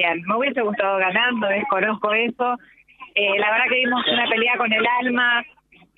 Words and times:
también. 0.00 0.24
Me 0.26 0.36
hubiese 0.36 0.62
gustado 0.62 0.98
ganar, 0.98 1.32
no 1.34 1.48
desconozco 1.48 2.12
eso. 2.12 2.58
Eh, 3.14 3.38
la 3.38 3.50
verdad 3.50 3.64
que 3.68 3.78
vimos 3.78 4.04
una 4.12 4.28
pelea 4.28 4.56
con 4.56 4.72
el 4.72 4.86
alma. 5.00 5.44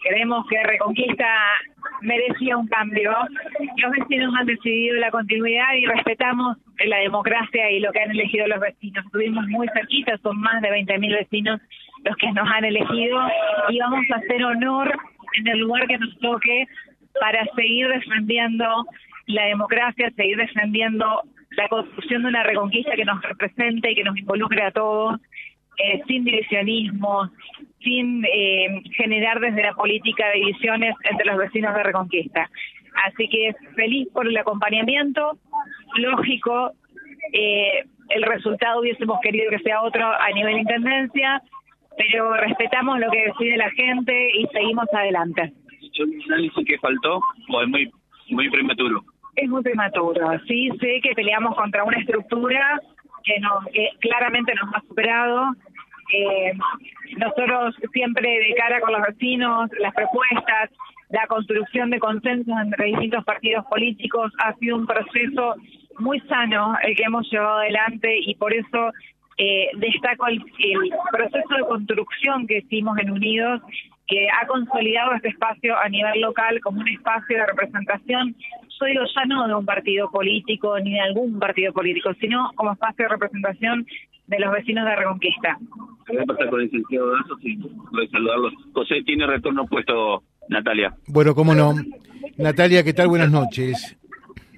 Creemos 0.03 0.47
que 0.49 0.63
Reconquista 0.63 1.27
merecía 2.01 2.57
un 2.57 2.67
cambio. 2.69 3.13
Los 3.77 3.91
vecinos 3.93 4.35
han 4.39 4.47
decidido 4.47 4.97
la 4.97 5.11
continuidad 5.11 5.75
y 5.75 5.85
respetamos 5.85 6.57
la 6.87 6.99
democracia 6.99 7.71
y 7.71 7.81
lo 7.81 7.93
que 7.93 8.01
han 8.01 8.11
elegido 8.11 8.47
los 8.47 8.61
vecinos. 8.61 9.05
Estuvimos 9.05 9.47
muy 9.49 9.69
cerquita, 9.75 10.17
son 10.19 10.41
más 10.41 10.63
de 10.63 10.71
20.000 10.71 11.19
vecinos 11.19 11.61
los 12.05 12.17
que 12.17 12.33
nos 12.33 12.49
han 12.51 12.65
elegido 12.65 13.21
y 13.69 13.79
vamos 13.79 14.07
a 14.11 14.17
hacer 14.17 14.43
honor 14.43 14.99
en 15.35 15.49
el 15.49 15.59
lugar 15.59 15.87
que 15.87 15.99
nos 15.99 16.19
toque 16.19 16.67
para 17.21 17.45
seguir 17.55 17.89
defendiendo 17.89 18.87
la 19.27 19.45
democracia, 19.45 20.11
seguir 20.17 20.39
defendiendo 20.39 21.23
la 21.57 21.69
construcción 21.69 22.23
de 22.23 22.29
una 22.29 22.43
reconquista 22.43 22.95
que 22.95 23.05
nos 23.05 23.21
represente 23.23 23.91
y 23.91 23.95
que 23.95 24.05
nos 24.05 24.17
involucre 24.17 24.63
a 24.63 24.71
todos, 24.71 25.21
eh, 25.79 26.03
sin 26.07 26.25
divisionismo, 26.25 27.31
sin 27.81 28.25
eh, 28.25 28.83
generar 28.97 29.41
desde 29.41 29.63
la 29.63 29.75
política 29.75 30.31
divisiones 30.33 30.95
entre 31.11 31.27
los 31.27 31.39
vecinos 31.39 31.75
de 31.75 31.83
Reconquista. 31.83 32.51
Así 33.07 33.29
que 33.29 33.55
feliz 33.75 34.09
por 34.13 34.27
el 34.27 34.37
acompañamiento, 34.37 35.39
lógico, 35.97 36.73
eh, 37.33 37.85
el 38.11 38.23
resultado 38.25 38.81
hubiésemos 38.81 39.19
querido 39.23 39.51
que 39.51 39.61
sea 39.61 39.83
otro 39.83 40.05
a 40.05 40.31
nivel 40.31 40.59
intendencia, 40.59 41.41
pero 41.97 42.35
respetamos 42.35 42.99
lo 42.99 43.11
que 43.11 43.27
decide 43.27 43.57
la 43.57 43.71
gente 43.71 44.31
y 44.37 44.47
seguimos 44.49 44.87
adelante. 44.93 45.53
¿Yo 45.93 46.05
que 46.65 46.79
faltó 46.79 47.21
muy, 47.49 47.91
muy 48.31 48.51
prematuro? 48.51 49.03
Muy 49.61 49.65
prematuro. 49.65 50.41
Sí, 50.49 50.71
sé 50.81 51.01
que 51.03 51.15
peleamos 51.15 51.55
contra 51.55 51.85
una 51.85 51.99
estructura 51.99 52.81
que, 53.23 53.39
nos, 53.41 53.67
que 53.67 53.91
claramente 54.01 54.55
nos 54.55 54.75
ha 54.75 54.81
superado. 54.81 55.55
Eh, 56.15 56.53
nosotros 57.19 57.77
siempre 57.93 58.27
de 58.27 58.55
cara 58.57 58.81
con 58.81 58.93
los 58.93 59.03
vecinos, 59.03 59.69
las 59.79 59.93
propuestas, 59.93 60.71
la 61.11 61.27
construcción 61.27 61.91
de 61.91 61.99
consensos 61.99 62.55
entre 62.59 62.87
distintos 62.87 63.23
partidos 63.25 63.67
políticos 63.67 64.33
ha 64.39 64.55
sido 64.55 64.77
un 64.77 64.87
proceso 64.87 65.57
muy 65.99 66.21
sano 66.21 66.75
el 66.83 66.97
que 66.97 67.03
hemos 67.03 67.31
llevado 67.31 67.59
adelante 67.59 68.19
y 68.19 68.35
por 68.37 68.55
eso 68.55 68.93
eh, 69.37 69.69
destaco 69.77 70.27
el, 70.29 70.43
proceso 71.13 71.55
de 71.55 71.69
construcción 71.69 72.47
que 72.47 72.59
hicimos 72.59 72.99
en 72.99 73.11
Unidos, 73.11 73.61
que 74.07 74.27
ha 74.31 74.47
consolidado 74.47 75.13
este 75.13 75.29
espacio 75.29 75.77
a 75.77 75.89
nivel 75.91 76.23
local 76.23 76.61
como 76.63 76.81
un 76.81 76.89
espacio 76.89 77.37
de 77.37 77.47
representación, 77.47 78.35
yo 78.81 78.87
digo 78.87 79.03
ya 79.15 79.25
no 79.27 79.47
de 79.47 79.55
un 79.55 79.65
partido 79.65 80.11
político 80.11 80.79
ni 80.81 80.93
de 80.93 81.01
algún 81.01 81.39
partido 81.39 81.73
político, 81.73 82.13
sino 82.21 82.51
como 82.55 82.73
espacio 82.73 83.05
de 83.05 83.09
representación 83.11 83.87
de 84.27 84.39
los 84.39 84.53
vecinos 84.53 84.85
de 84.87 84.97
Reconquista. 84.97 85.59
¿Qué 86.07 86.17
pasa 86.27 86.49
con 86.49 86.61
el 86.61 86.71
de 86.71 86.79
eso? 86.79 87.39
Sí, 87.43 87.59
voy 87.93 88.07
a 88.07 88.11
saludarlos. 88.11 88.55
José 88.73 89.03
tiene 89.05 89.27
retorno 89.27 89.67
puesto, 89.67 90.23
Natalia. 90.49 90.95
Bueno, 91.07 91.35
cómo 91.35 91.55
no. 91.55 91.75
Natalia, 92.39 92.85
¿qué 92.85 92.93
tal? 92.93 93.09
Buenas 93.09 93.31
noches. 93.31 93.97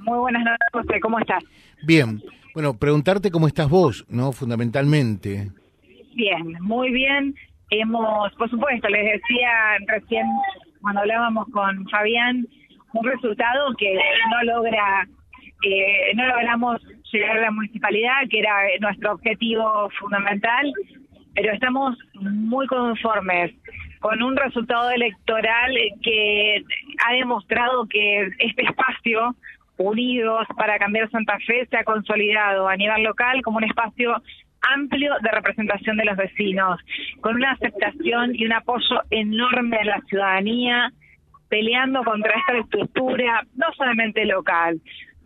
Muy 0.01 0.19
buenas 0.19 0.45
noches, 0.45 0.69
José. 0.73 1.01
¿Cómo 1.01 1.19
estás? 1.19 1.43
Bien. 1.87 2.21
Bueno, 2.55 2.79
preguntarte 2.79 3.31
cómo 3.31 3.47
estás 3.47 3.69
vos, 3.69 4.05
¿no? 4.11 4.33
Fundamentalmente. 4.33 5.51
Bien, 6.15 6.57
muy 6.61 6.93
bien. 6.93 7.35
Hemos, 7.71 8.33
por 8.35 8.51
supuesto, 8.51 8.89
les 8.89 9.05
decía 9.05 9.51
recién 9.87 10.27
cuando 10.83 11.01
hablábamos 11.01 11.47
con 11.49 11.89
Fabián, 11.89 12.47
un 12.93 13.05
resultado 13.05 13.75
que 13.77 13.95
no 14.31 14.55
logra, 14.55 15.07
eh, 15.65 16.13
no 16.15 16.27
logramos 16.27 16.81
llegar 17.13 17.39
a 17.39 17.43
la 17.43 17.51
municipalidad, 17.51 18.29
que 18.31 18.41
era 18.41 18.55
nuestro 18.81 19.13
objetivo 19.13 19.91
fundamental, 19.99 20.73
pero 21.35 21.53
estamos 21.53 21.97
muy 22.15 22.67
conformes 22.67 23.53
con 24.01 24.23
un 24.23 24.37
resultado 24.37 24.91
electoral 24.91 25.73
que 26.03 26.63
ha 27.07 27.13
demostrado 27.15 27.87
que 27.87 28.29
este 28.39 28.63
espacio 28.63 29.35
Unidos 29.79 30.47
para 30.57 30.79
Cambiar 30.79 31.11
Santa 31.11 31.39
Fe 31.47 31.67
se 31.67 31.77
ha 31.77 31.85
consolidado 31.85 32.69
a 32.69 32.77
nivel 32.77 33.03
local 33.03 33.43
como 33.43 33.57
un 33.57 33.65
espacio 33.65 34.23
amplio 34.75 35.15
de 35.23 35.31
representación 35.31 35.97
de 35.97 36.05
los 36.05 36.17
vecinos, 36.17 36.79
con 37.21 37.35
una 37.35 37.53
aceptación 37.53 38.35
y 38.35 38.47
un 38.47 38.53
apoyo 38.53 39.03
enorme 39.11 39.79
de 39.79 39.85
la 39.85 40.01
ciudadanía, 40.03 40.93
peleando 41.53 42.03
contra 42.03 42.33
esta 42.35 42.57
estructura, 42.57 43.47
no 43.57 43.67
solamente 43.77 44.25
local, 44.25 44.81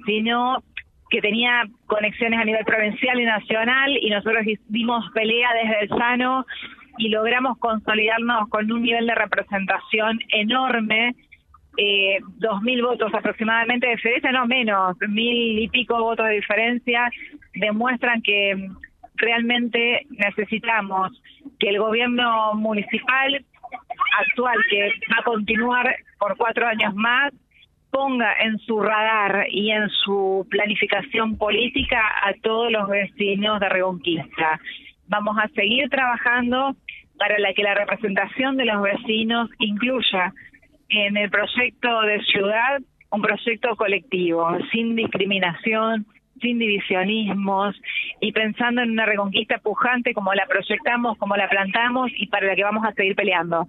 sino 0.05 0.61
que 1.09 1.21
tenía 1.21 1.63
conexiones 1.87 2.41
a 2.41 2.45
nivel 2.45 2.65
provincial 2.65 3.21
y 3.21 3.25
nacional, 3.25 3.97
y 4.01 4.11
nosotros 4.11 4.45
dimos 4.67 5.09
pelea 5.15 5.51
desde 5.55 5.83
el 5.83 5.89
Sano 5.91 6.45
y 6.99 7.11
logramos 7.11 7.59
consolidarnos 7.59 8.49
con 8.49 8.73
un 8.73 8.83
nivel 8.83 9.07
de 9.07 9.15
representación 9.15 10.19
enorme 10.31 11.15
eh, 11.77 12.19
dos 12.39 12.61
mil 12.63 12.83
votos 12.83 13.15
aproximadamente 13.15 13.87
de 13.87 13.95
diferencia, 13.95 14.33
no 14.33 14.47
menos, 14.47 14.97
mil 15.09 15.61
y 15.61 15.69
pico 15.69 15.97
votos 16.01 16.27
de 16.27 16.35
diferencia, 16.35 17.09
demuestran 17.55 18.21
que 18.23 18.69
realmente 19.15 20.07
necesitamos 20.11 21.23
que 21.61 21.69
el 21.69 21.79
gobierno 21.79 22.55
municipal 22.55 23.45
actual, 24.19 24.59
que 24.71 24.89
va 25.13 25.21
a 25.21 25.25
continuar 25.25 25.97
por 26.19 26.37
cuatro 26.37 26.67
años 26.67 26.95
más, 26.95 27.33
ponga 27.91 28.33
en 28.41 28.59
su 28.59 28.81
radar 28.81 29.47
y 29.51 29.71
en 29.71 29.89
su 29.89 30.47
planificación 30.51 31.39
política 31.39 32.01
a 32.23 32.35
todos 32.43 32.71
los 32.71 32.89
vecinos 32.89 33.61
de 33.61 33.69
Reconquista. 33.69 34.61
Vamos 35.09 35.37
a 35.39 35.49
seguir 35.49 35.89
trabajando 35.89 36.77
para 37.19 37.37
que 37.55 37.63
la 37.63 37.75
representación 37.75 38.57
de 38.57 38.67
los 38.67 38.83
vecinos 38.83 39.49
incluya 39.59 40.33
en 40.89 41.17
el 41.17 41.31
proyecto 41.31 42.03
de 42.03 42.23
ciudad 42.25 42.81
un 43.11 43.23
proyecto 43.23 43.77
colectivo, 43.77 44.59
sin 44.73 44.97
discriminación, 44.97 46.07
sin 46.41 46.59
divisionismos 46.59 47.77
y 48.21 48.33
pensando 48.33 48.83
en 48.83 48.91
una 48.91 49.07
reconquista 49.07 49.59
pujante 49.59 50.15
como 50.15 50.33
la 50.35 50.47
proyectamos, 50.47 51.19
como 51.19 51.37
la 51.37 51.49
plantamos 51.49 52.11
y 52.17 52.27
para 52.27 52.47
la 52.47 52.57
que 52.57 52.65
vamos 52.65 52.85
a 52.85 52.93
seguir 52.93 53.15
peleando. 53.15 53.67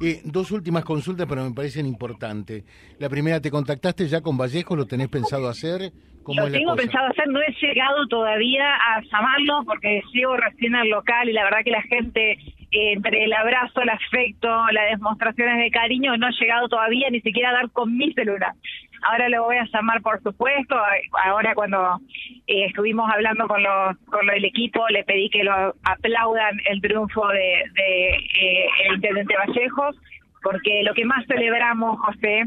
Eh, 0.00 0.20
dos 0.24 0.50
últimas 0.50 0.84
consultas, 0.84 1.26
pero 1.28 1.44
me 1.44 1.54
parecen 1.54 1.86
importantes. 1.86 2.64
La 2.98 3.08
primera, 3.08 3.40
¿te 3.40 3.50
contactaste 3.50 4.06
ya 4.08 4.20
con 4.20 4.36
Vallejo? 4.36 4.76
¿Lo 4.76 4.86
tenés 4.86 5.08
pensado 5.08 5.48
hacer? 5.48 5.92
¿Cómo 6.22 6.42
lo 6.42 6.52
tengo 6.52 6.76
pensado 6.76 7.08
hacer, 7.08 7.26
no 7.28 7.40
he 7.40 7.52
llegado 7.60 8.06
todavía 8.06 8.74
a 8.74 9.02
llamarlo 9.02 9.64
porque 9.66 10.02
llego 10.12 10.36
recién 10.36 10.74
al 10.76 10.88
local 10.88 11.28
y 11.28 11.32
la 11.32 11.44
verdad 11.44 11.64
que 11.64 11.70
la 11.72 11.82
gente 11.82 12.38
entre 12.70 13.24
el 13.24 13.32
abrazo, 13.32 13.82
el 13.82 13.90
afecto, 13.90 14.48
las 14.72 14.90
demostraciones 14.90 15.58
de 15.58 15.70
cariño, 15.70 16.16
no 16.16 16.28
he 16.28 16.32
llegado 16.40 16.68
todavía 16.68 17.10
ni 17.10 17.20
siquiera 17.20 17.50
a 17.50 17.54
dar 17.54 17.70
con 17.70 17.96
mi 17.96 18.12
celular. 18.14 18.54
Ahora 19.02 19.28
lo 19.28 19.44
voy 19.44 19.56
a 19.56 19.66
llamar, 19.72 20.00
por 20.00 20.22
supuesto. 20.22 20.76
Ahora 21.24 21.54
cuando 21.54 22.00
eh, 22.46 22.66
estuvimos 22.66 23.10
hablando 23.12 23.48
con 23.48 23.62
los 23.62 23.96
con 24.06 24.28
el 24.30 24.44
equipo, 24.44 24.86
le 24.88 25.04
pedí 25.04 25.28
que 25.30 25.44
lo 25.44 25.74
aplaudan 25.84 26.60
el 26.70 26.80
triunfo 26.80 27.26
de, 27.28 27.64
de 27.74 28.08
eh, 28.10 28.68
el 28.86 28.94
intendente 28.94 29.34
Vallejos, 29.36 29.96
porque 30.42 30.82
lo 30.84 30.94
que 30.94 31.04
más 31.04 31.26
celebramos, 31.26 31.98
José, 32.00 32.44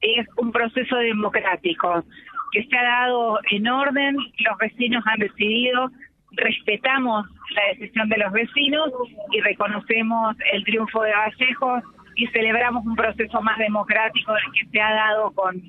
es 0.00 0.26
un 0.36 0.52
proceso 0.52 0.96
democrático 0.96 2.04
que 2.52 2.64
se 2.64 2.76
ha 2.76 2.82
dado 2.82 3.38
en 3.50 3.68
orden, 3.68 4.16
los 4.16 4.58
vecinos 4.58 5.04
han 5.06 5.18
decidido, 5.18 5.90
respetamos 6.32 7.26
la 7.54 7.74
decisión 7.74 8.08
de 8.08 8.18
los 8.18 8.32
vecinos 8.32 8.90
y 9.32 9.40
reconocemos 9.40 10.36
el 10.52 10.64
triunfo 10.64 11.02
de 11.02 11.12
Vallejos 11.12 11.82
y 12.16 12.26
celebramos 12.28 12.84
un 12.84 12.96
proceso 12.96 13.40
más 13.42 13.58
democrático 13.58 14.32
del 14.32 14.52
que 14.52 14.70
se 14.70 14.80
ha 14.80 14.92
dado 14.92 15.30
con 15.32 15.62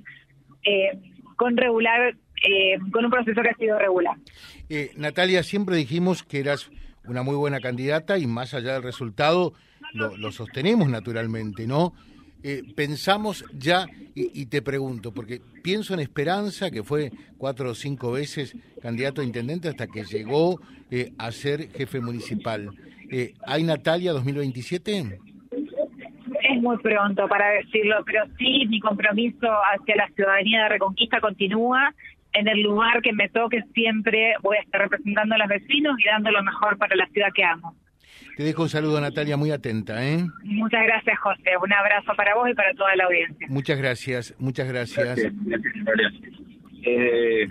eh, 0.63 0.97
con 1.35 1.56
regular 1.56 2.16
eh, 2.44 2.78
con 2.91 3.06
un 3.06 3.12
proceso 3.12 3.41
que 3.41 3.50
ha 3.50 3.56
sido 3.56 3.78
regular. 3.78 4.18
Eh, 4.69 4.91
Natalia, 4.96 5.44
siempre 5.44 5.75
dijimos 5.75 6.24
que 6.24 6.39
eras 6.39 6.72
una 7.06 7.22
muy 7.22 7.36
buena 7.36 7.60
candidata 7.60 8.18
y 8.18 8.27
más 8.27 8.54
allá 8.54 8.74
del 8.74 8.83
resultado 8.83 9.54
lo, 9.94 10.18
lo 10.18 10.31
sostenemos 10.31 10.89
naturalmente, 10.89 11.68
¿no? 11.68 11.94
Pensamos 12.75 13.44
ya, 13.51 13.88
y, 14.16 14.45
te 14.45 14.62
pregunto, 14.62 15.12
porque 15.12 15.42
pienso 15.63 15.94
en 15.94 16.00
Esperanza, 16.00 16.72
que 16.72 16.81
fue 16.81 17.12
cuatro 17.38 17.72
o 17.72 17.75
cinco 17.75 18.13
veces 18.13 18.56
candidato 18.81 19.19
a 19.19 19.25
intendente 19.25 19.68
hasta 19.68 19.88
que 19.88 20.06
llegó 20.06 20.62
a 21.18 21.31
ser 21.33 21.69
jefe 21.72 22.00
municipal. 22.00 22.69
¿Hay 23.45 23.63
Natalia 23.63 24.13
2027? 24.13 25.19
Es 26.57 26.63
muy 26.63 26.77
pronto 26.80 27.27
para 27.27 27.50
decirlo, 27.51 28.04
pero 28.06 28.25
sí, 28.38 28.65
mi 28.68 28.80
compromiso 28.80 29.48
hacia 29.74 29.95
la 29.95 30.07
ciudadanía 30.15 30.63
de 30.63 30.69
Reconquista 30.69 31.19
continúa. 31.19 31.94
En 32.33 32.48
el 32.48 32.62
lugar 32.62 33.01
que 33.01 33.13
me 33.13 33.30
toque 33.30 33.63
siempre 33.74 34.33
voy 34.42 34.57
a 34.57 34.62
estar 34.62 34.81
representando 34.81 35.36
a 35.36 35.38
los 35.38 35.48
vecinos 35.48 35.98
y 36.00 36.07
dando 36.07 36.31
lo 36.31 36.44
mejor 36.44 36.77
para 36.77 36.95
la 36.95 37.07
ciudad 37.07 37.30
que 37.33 37.44
amo. 37.44 37.75
Te 38.36 38.44
dejo 38.44 38.63
un 38.63 38.69
saludo, 38.69 39.00
Natalia, 39.00 39.38
muy 39.38 39.51
atenta. 39.51 40.04
¿eh? 40.06 40.25
Muchas 40.44 40.83
gracias, 40.83 41.18
José. 41.19 41.57
Un 41.62 41.74
abrazo 41.74 42.13
para 42.15 42.36
vos 42.36 42.50
y 42.50 42.54
para 42.54 42.74
toda 42.74 42.95
la 42.95 43.06
audiencia. 43.06 43.48
Muchas 43.50 43.77
gracias, 43.77 44.36
muchas 44.39 44.68
gracias. 44.68 45.06
gracias, 45.06 45.33
gracias. 45.45 46.38
Eh, 46.83 47.48